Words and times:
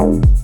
Thank. 0.00 0.39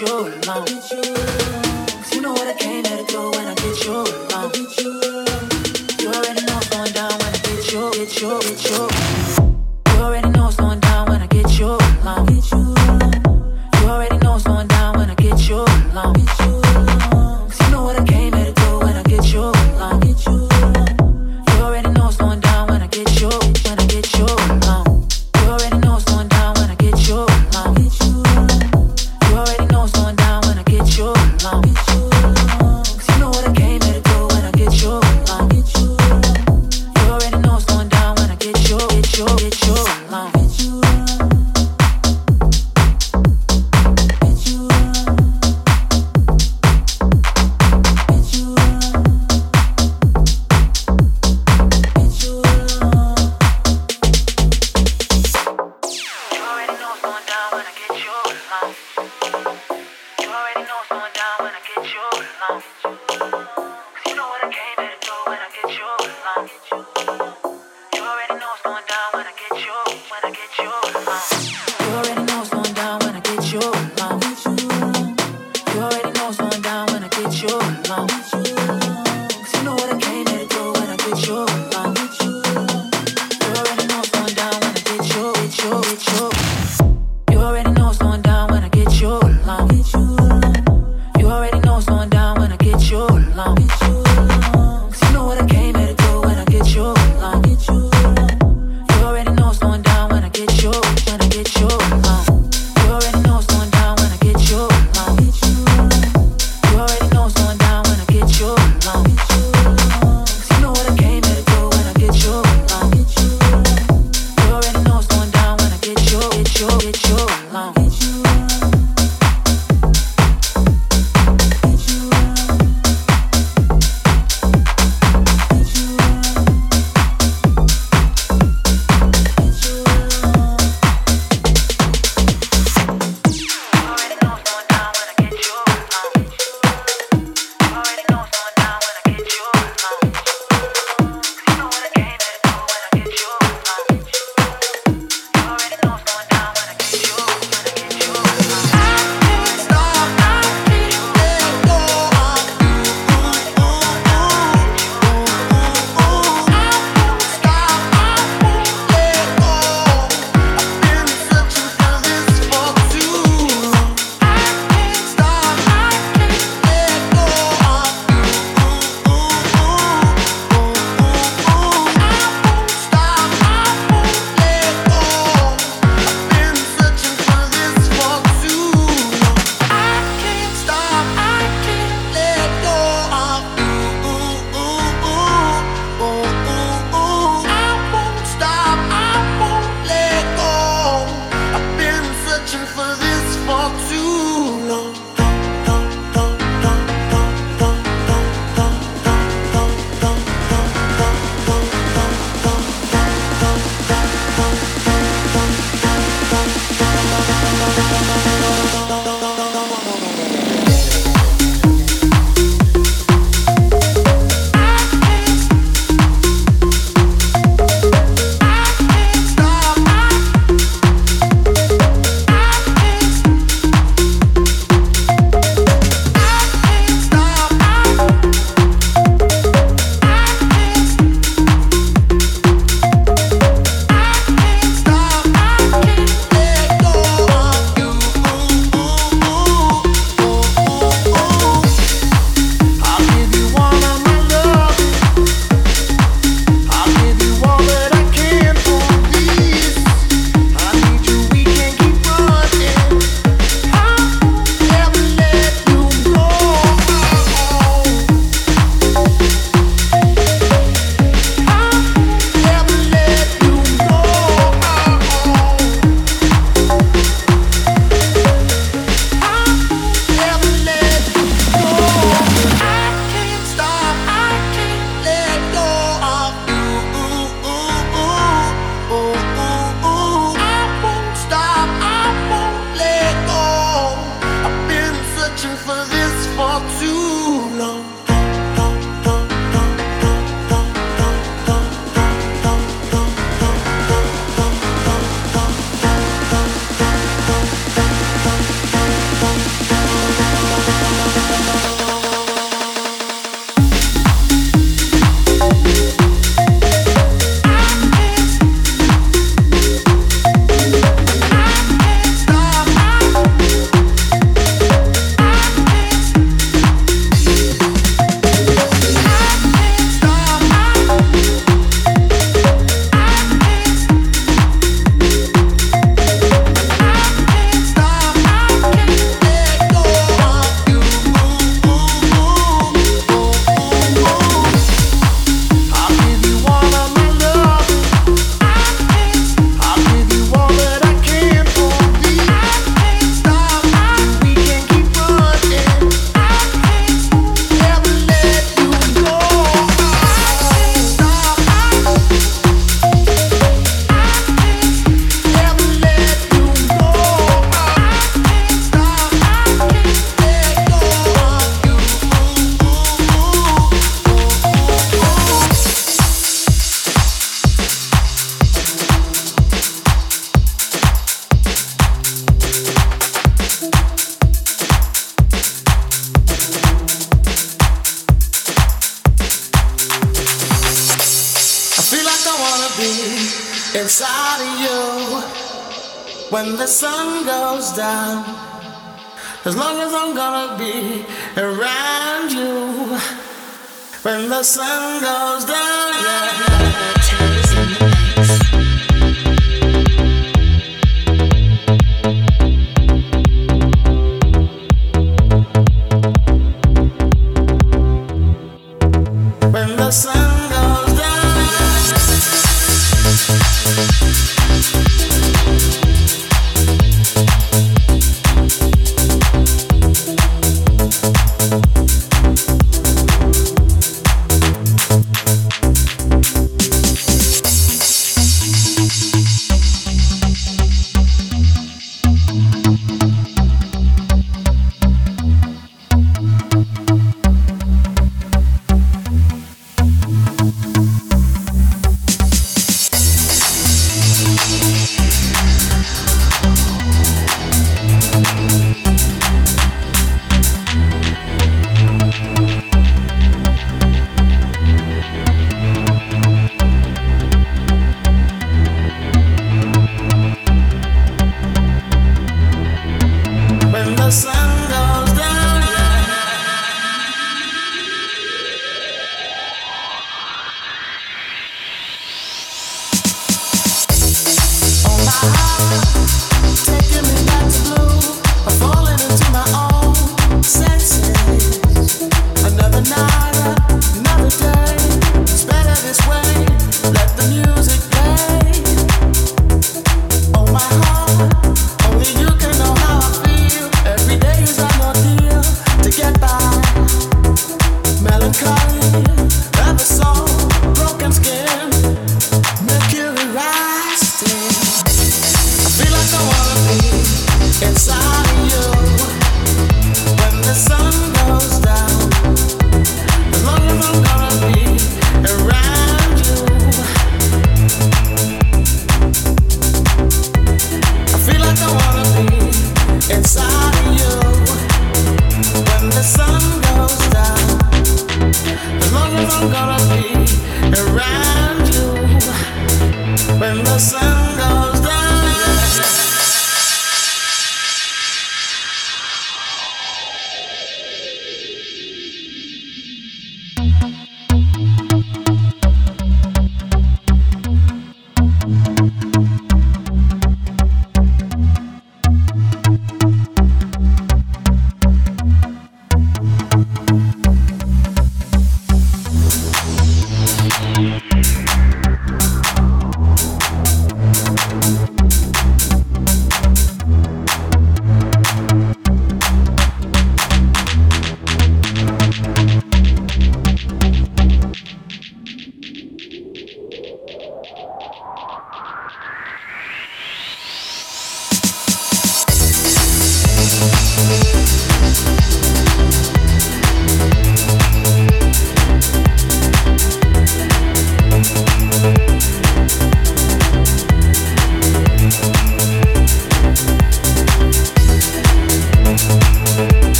you 0.00 0.06
alone. 0.06 0.66
Cause 0.66 2.14
you 2.14 2.20
know 2.20 2.32
what 2.32 2.48
I 2.48 2.54
came 2.58 2.84
here 2.84 2.98
to 2.98 3.04
do 3.04 3.45